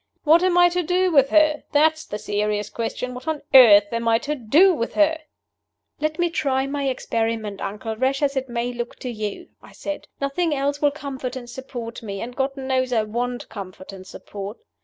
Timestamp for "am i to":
0.41-0.81, 3.93-4.33